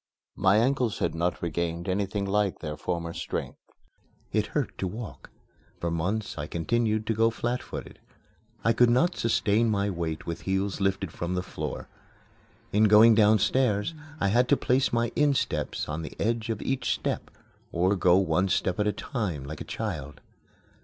My 0.35 0.57
ankles 0.57 0.97
had 0.97 1.13
not 1.13 1.43
regained 1.43 1.87
anything 1.87 2.25
like 2.25 2.57
their 2.57 2.75
former 2.75 3.13
strength. 3.13 3.59
It 4.31 4.47
hurt 4.47 4.75
to 4.79 4.87
walk. 4.87 5.29
For 5.79 5.91
months 5.91 6.39
I 6.39 6.47
continued 6.47 7.05
to 7.05 7.13
go 7.13 7.29
flat 7.29 7.61
footed. 7.61 7.99
I 8.63 8.73
could 8.73 8.89
not 8.89 9.15
sustain 9.15 9.69
my 9.69 9.91
weight 9.91 10.25
with 10.25 10.41
heels 10.41 10.81
lifted 10.81 11.11
from 11.11 11.35
the 11.35 11.43
floor. 11.43 11.87
In 12.71 12.85
going 12.85 13.13
downstairs 13.13 13.93
I 14.19 14.29
had 14.29 14.49
to 14.49 14.57
place 14.57 14.91
my 14.91 15.11
insteps 15.15 15.87
on 15.87 16.01
the 16.01 16.19
edge 16.19 16.49
of 16.49 16.63
each 16.63 16.91
step, 16.95 17.29
or 17.71 17.95
go 17.95 18.17
one 18.17 18.49
step 18.49 18.79
at 18.79 18.87
a 18.87 18.91
time, 18.91 19.43
like 19.43 19.61
a 19.61 19.63
child. 19.63 20.19